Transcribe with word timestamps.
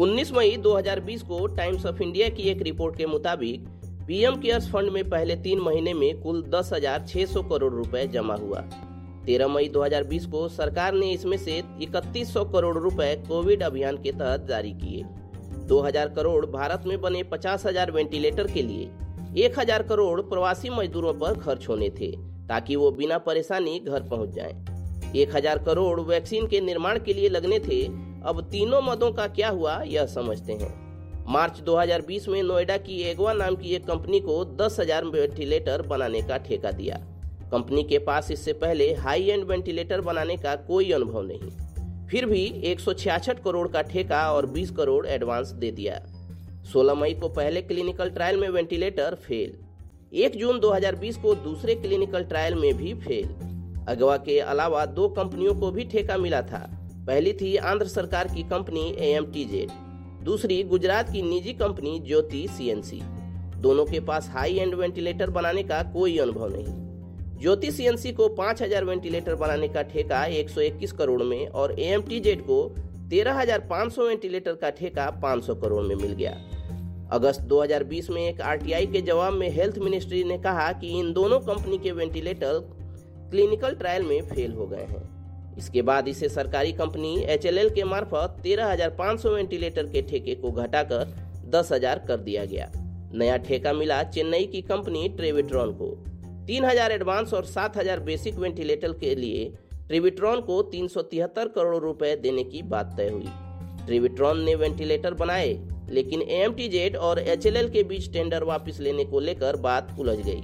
19 0.00 0.32
मई 0.32 0.56
2020 0.56 1.20
को 1.22 1.46
times 1.46 1.84
of 1.86 2.02
India 2.02 2.28
की 2.28 2.42
एक 2.42 2.62
रिपोर्ट 2.62 2.96
के 2.96 3.06
मुताबिक, 3.06 3.66
पीएम 4.06 4.36
केयर्स 4.36 4.68
फंड 4.70 4.90
में 4.90 5.08
पहले 5.10 5.36
तीन 5.36 5.60
महीने 5.60 5.92
में 5.94 6.20
कुल 6.20 6.42
दस 6.44 6.70
हज़ार 6.72 7.04
छह 7.08 7.26
सौ 7.26 7.42
करोड़ 7.42 7.72
रुपए 7.72 8.06
जमा 8.06 8.34
हुआ 8.34 8.62
13 9.26 9.48
मई 9.48 9.68
2020 9.68 10.24
को 10.26 10.48
सरकार 10.48 10.94
ने 10.94 11.10
इसमें 11.12 11.36
से 11.36 11.62
3100 11.80 12.44
करोड़ 12.52 12.76
रुपए 12.78 13.14
कोविड 13.28 13.62
अभियान 13.62 13.96
के 13.96 14.12
तहत 14.12 14.46
जारी 14.48 14.72
किए 14.72 15.04
2000 15.68 16.14
करोड़ 16.16 16.46
भारत 16.46 16.84
में 16.86 17.00
बने 17.00 17.22
पचास 17.22 17.66
हज़ार 17.66 17.90
वेंटिलेटर 17.90 18.46
के 18.46 18.62
लिए 18.62 19.46
1000 19.48 19.88
करोड़ 19.88 20.20
प्रवासी 20.20 20.70
मजदूरों 20.70 21.12
पर 21.14 21.38
खर्च 21.40 21.68
होने 21.68 21.90
थे, 21.90 22.10
ताकि 22.48 22.76
वो 22.76 22.90
बिना 22.90 23.18
परेशानी 23.18 23.78
घर 23.78 24.02
पहुँच 24.02 24.34
जाएँ। 24.34 24.54
1000 25.16 25.64
करोड़ 25.64 26.00
वैक्सीन 26.00 26.46
के 26.46 26.60
निर्माण 26.60 26.98
के 26.98 27.14
लिए 27.14 27.28
लगने 27.28 27.58
थे 27.58 27.82
अब 28.24 28.40
तीनों 28.40 28.82
मदों 28.82 29.12
का 29.12 29.26
क्या 29.26 29.48
हुआ 29.48 29.82
यह 29.82 30.06
समझते 30.06 30.52
हैं। 30.52 30.84
मार्च 31.28 31.60
2020 31.60 32.28
में 32.28 32.42
नोएडा 32.42 32.76
की 32.76 33.02
एगवा 33.02 33.32
नाम 33.32 33.56
की 33.56 33.68
एक 33.68 33.86
कंपनी 33.86 34.20
को 34.20 34.44
10,000 34.44 35.04
वेंटिलेटर 35.04 35.82
बनाने 35.82 36.22
का 36.22 36.36
ठेका 36.36 36.70
दिया। 36.70 36.96
कंपनी 37.52 37.84
के 37.84 37.98
पास 37.98 38.30
इससे 38.30 38.52
पहले 38.52 38.94
हाई 38.94 39.24
एंड 39.24 39.44
वेंटिलेटर 39.44 40.00
बनाने 40.00 40.36
का 40.36 40.56
कोई 40.56 40.92
अनुभव 40.92 41.22
नहीं। 41.22 41.50
फिर 42.06 42.26
भी 42.26 42.44
एक 42.44 42.80
करोड़ 43.44 43.68
का 43.68 43.82
ठेका 43.82 44.32
और 44.32 44.46
20 44.46 44.70
करोड़ 44.70 45.06
एडवांस 45.06 45.48
दे 45.48 45.70
दिया। 45.70 46.02
16 46.72 46.94
मई 46.94 47.14
को 47.14 47.28
पहले 47.28 47.62
क्लिनिकल 47.62 48.10
ट्रायल 48.10 48.36
में 48.36 48.48
वेंटिलेटर 48.48 49.14
फेल। 49.14 49.58
1 50.12 50.36
जून 50.36 50.60
2020 50.60 51.16
को 51.16 51.34
दूसरे 51.34 51.74
क्लिनिकल 51.74 52.24
ट्रायल 52.24 52.54
में 52.54 52.74
भी 52.74 52.94
फेल। 52.94 53.28
अगवा 53.88 54.16
के 54.16 54.40
अलावा 54.40 54.86
दो 54.86 55.08
कंपनियों 55.08 55.54
को 55.54 55.70
भी 55.70 55.84
ठेका 55.84 56.16
मिला 56.16 56.42
था। 56.42 56.80
पहली 57.06 57.32
थी 57.32 57.56
आंध्र 57.56 57.86
सरकार 57.86 58.28
की 58.28 58.42
कंपनी 58.42 58.96
ए 58.98 59.66
दूसरी 60.24 60.62
गुजरात 60.62 61.12
की 61.12 61.22
निजी 61.22 61.52
कंपनी 61.52 61.98
ज्योति 62.00 62.48
सीएनसी 62.48 63.00
दोनों 63.56 63.84
के 63.84 64.00
पास 64.00 64.30
हाई 64.30 64.54
एंड 64.54 64.74
वेंटिलेटर 64.74 65.30
बनाने 65.30 65.62
का 65.62 65.82
कोई 65.82 66.18
अनुभव 66.18 66.48
नहीं। 66.48 66.64
ज्योति 67.38 67.70
सीएनसी 67.70 68.12
को 68.12 68.28
5000 68.28 68.84
वेंटिलेटर 68.84 69.34
बनाने 69.34 69.68
का 69.68 69.82
ठेका 69.82 70.24
121 70.26 70.92
करोड़ 70.92 71.22
में 71.22 71.46
और 71.48 71.80
ए 71.80 71.98
को 72.26 72.74
13,500 73.10 74.08
वेंटिलेटर 74.08 74.54
का 74.54 74.70
ठेका 74.70 75.10
500 75.10 75.54
करोड़ 75.54 75.82
में 75.82 75.96
मिल 75.96 76.12
गया। 76.12 76.40
अगस्त 77.12 77.40
2020 77.40 78.10
में 78.10 78.28
एक 78.28 78.40
आरटीआई 78.40 78.86
के 78.86 79.00
जवाब 79.00 79.32
में 79.32 79.50
हेल्थ 79.50 79.78
मिनिस्ट्री 79.78 80.24
ने 80.24 80.38
कहा 80.38 80.72
कि 80.72 80.98
इन 80.98 81.12
दोनों 81.12 81.40
कंपनी 81.40 81.78
के 81.78 81.92
वेंटिलेटर 81.92 82.68
क्लिनिकल 83.30 83.74
ट्रायल 83.74 84.02
में 84.02 84.22
फेल 84.22 84.52
हो 84.52 84.66
गए 84.66 84.84
हैं। 84.84 85.13
इसके 85.58 85.82
बाद 85.82 86.08
इसे 86.08 86.28
सरकारी 86.28 86.72
कंपनी 86.72 87.22
एचएलएल 87.22 87.70
के 87.70 87.84
मार्फत 87.84 88.36
13,500 88.42 89.34
वेंटिलेटर 89.34 89.86
के 89.86 90.02
ठेके 90.02 90.34
को 90.34 90.50
घटाकर 90.50 91.14
10,000 91.48 92.04
कर 92.08 92.16
दिया 92.16 92.44
गया। 92.44 92.72
नया 93.14 93.36
ठेका 93.36 93.72
मिला 93.72 94.02
चेन्नई 94.02 94.44
की 94.44 94.62
कंपनी 94.62 95.08
ट्रेविट्रॉन 95.08 95.72
को। 95.72 96.04
3,000 96.46 96.92
एडवांस 96.92 97.34
और 97.34 97.44
7,000 97.44 98.00
बेसिक 98.00 98.34
वेंटिलेटर 98.34 98.92
के 98.92 99.14
लिए 99.14 99.52
ट्रिविट्रॉन 99.88 100.40
को 100.40 100.62
तीन 100.62 100.88
सौ 100.88 101.02
तिहत्तर 101.02 101.48
करोड़ 101.48 101.76
रुपए 101.76 102.16
देने 102.16 102.44
की 102.44 102.62
बात 102.62 102.94
तय 102.96 103.08
हुई। 103.08 103.26
ट्रिविट्रॉन 103.86 104.40
ने 104.40 104.54
वेंटिलेटर 104.54 105.14
बनाए 105.14 105.60
लेकिन 105.90 106.22
ए 106.22 106.88
और 107.00 107.18
एचएलएल 107.18 107.68
के 107.68 107.82
बीच 107.82 108.12
टेंडर 108.12 108.44
वापस 108.44 108.80
लेने 108.80 109.04
को 109.04 109.20
लेकर 109.20 109.56
बात 109.56 109.96
उलझ 110.00 110.18
गई। 110.18 110.42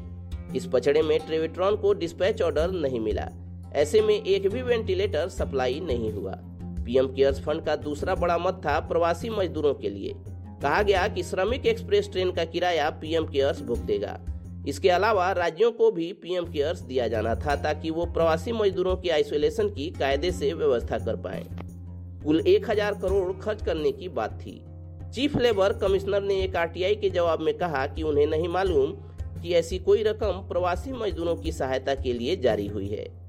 इस 0.56 0.66
पचड़े 0.66 1.02
में 1.02 1.20
ट्रेविट्रॉन 1.20 1.76
को 1.76 1.92
डिस्पैच 1.92 2.42
ऑर्डर 2.42 2.70
नहीं 2.70 3.00
मिला। 3.00 3.30
ऐसे 3.74 4.00
में 4.00 4.14
एक 4.14 4.48
भी 4.48 4.62
वेंटिलेटर 4.62 5.28
सप्लाई 5.28 5.80
नहीं 5.80 6.12
हुआ। 6.12 6.32
पीएम 6.84 7.06
केयर्स 7.06 7.40
फंड 7.40 7.64
का 7.64 7.76
दूसरा 7.76 8.14
बड़ा 8.14 8.38
मत 8.38 8.60
था 8.66 8.78
प्रवासी 8.80 9.30
मजदूरों 9.30 9.74
के 9.74 9.88
लिए। 9.88 10.14
कहा 10.62 10.82
गया 10.82 11.06
कि 11.08 11.22
श्रमिक 11.22 11.66
एक्सप्रेस 11.66 12.08
ट्रेन 12.12 12.30
का 12.30 12.44
किराया 12.44 12.90
पीएम 12.90 13.26
केयर्स 13.26 13.62
भुगतेगा 13.62 14.18
इसके 14.68 14.88
अलावा 14.88 15.30
राज्यों 15.32 15.70
को 15.72 15.90
भी 15.90 16.12
पीएम 16.12 16.44
केयर्स 16.44 16.80
दिया 16.80 17.06
जाना 17.08 17.34
था 17.34 17.54
ताकि 17.56 17.90
वो 17.90 18.04
प्रवासी 18.06 18.52
मजदूरों 18.52 18.96
की 18.96 19.08
आइसोलेशन 19.08 19.68
की 19.68 19.88
कायदे 19.90 20.30
से 20.30 20.52
व्यवस्था 20.52 20.98
कर 20.98 21.16
पाए। 21.16 21.44
कुल 22.24 22.40
एक 22.40 22.70
हज़ार 22.70 22.94
करोड़ 22.94 23.32
खर्च 23.32 23.64
करने 23.64 23.92
की 23.92 24.08
बात 24.08 24.38
थी। 24.40 24.60
चीफ 25.14 25.36
लेबर 25.36 25.72
कमिश्नर 25.72 26.22
ने 26.22 26.34
एक 26.40 26.56
आरटीआई 26.56 26.94
के 26.94 27.10
जवाब 27.10 27.40
में 27.40 27.52
कहा 27.58 27.86
कि 27.86 28.02
उन्हें 28.02 28.26
नहीं 28.26 28.48
मालूम 28.48 28.92
कि 29.42 29.54
ऐसी 29.54 29.78
कोई 29.78 30.02
रकम 30.02 30.46
प्रवासी 30.48 30.92
मजदूरों 30.92 31.36
की 31.36 31.52
सहायता 31.52 31.94
के 31.94 32.12
लिए 32.12 32.36
जारी 32.36 32.66
हुई 32.66 32.88
है। 32.88 33.19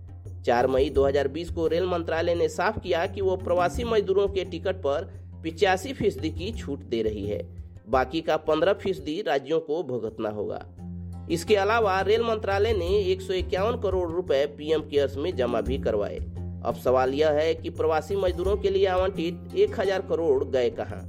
चार 0.45 0.67
मई 0.67 0.89
2020 0.89 1.49
को 1.49 1.67
रेल 1.67 1.85
मंत्रालय 1.85 2.35
ने 2.35 2.49
साफ़ 2.49 2.79
किया 2.79 3.05
कि 3.07 3.21
वो 3.21 3.35
प्रवासी 3.35 3.83
मजदूरों 3.83 4.27
के 4.27 4.45
टिकट 4.45 4.75
पर 4.75 5.03
पिचासी 5.43 5.93
फ़ीसदी 5.93 6.29
की 6.29 6.51
छूट 6.51 6.79
दे 6.79 7.01
रही 7.01 7.27
है। 7.27 7.47
बाकी 7.89 8.21
का 8.21 8.37
पंद्रह 8.37 8.73
फ़ीसदी 8.73 9.21
राज्यों 9.21 9.59
को 9.59 9.83
भुगतना 9.83 10.29
होगा। 10.29 10.65
इसके 11.31 11.55
अलावा 11.55 12.01
रेल 12.01 12.21
मंत्रालय 12.21 12.73
ने 12.73 12.99
एक 12.99 13.21
सौ 13.21 13.33
इक्यावन 13.33 13.81
करोड़ 13.81 14.11
रुपए 14.11 14.45
पीएम 14.45 14.81
केयर्स 14.81 15.17
में 15.17 15.35
जमा 15.35 15.61
भी 15.61 15.77
करवाए। 15.77 16.17
अब 16.65 16.75
सवाल 16.83 17.13
यह 17.13 17.29
है 17.29 17.55
कि 17.55 17.69
प्रवासी 17.69 18.15
मजदूरों 18.15 18.57
के 18.57 18.69
लिए 18.69 18.85
आवंटित 18.85 19.55
एक 19.55 19.79
हज़ार 19.79 20.01
करोड़ 20.01 20.43
गए 20.43 20.69
कहाँ? 20.69 21.05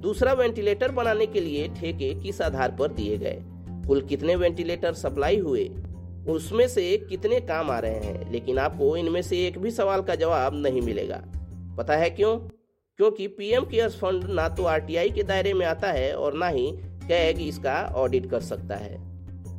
दूसरा 0.00 0.32
वेंटिलेटर 0.32 0.90
बनाने 0.90 1.26
के 1.26 1.40
लिए 1.40 1.68
ठेके 1.68 2.14
किस 2.14 2.42
आधार 2.42 2.76
पर 2.78 2.88
दिए 2.88 3.16
गए? 3.18 3.42
कुल 3.86 4.00
कितने 4.00 4.36
वेंटिलेटर 4.36 4.92
सप्लाई 4.92 5.38
हुए? 5.38 5.70
उसमें 6.28 6.68
से 6.68 7.06
कितने 7.08 7.40
काम 7.40 7.70
आ 7.70 7.78
रहे 7.78 7.94
हैं, 7.94 8.32
लेकिन 8.32 8.58
आपको 8.58 8.96
इनमें 8.96 9.22
से 9.22 9.46
एक 9.46 9.58
भी 9.58 9.70
सवाल 9.70 10.02
का 10.02 10.14
जवाब 10.14 10.52
नहीं 10.54 10.82
मिलेगा। 10.82 11.22
पता 11.78 11.96
है 11.96 12.10
क्यों? 12.10 12.38
क्योंकि 12.96 13.26
पीएम 13.26 13.64
केयर्स 13.64 13.96
फंड 13.96 14.24
ना 14.24 14.48
तो 14.48 14.64
आरटीआई 14.64 15.10
के 15.10 15.22
दायरे 15.22 15.54
में 15.54 15.66
आता 15.66 15.92
है 15.92 16.14
और 16.14 16.34
ना 16.34 16.48
ही 16.48 16.72
कैग 16.78 17.40
इसका 17.40 17.92
ऑडिट 17.96 18.30
कर 18.30 18.40
सकता 18.40 18.74
है। 18.74 19.11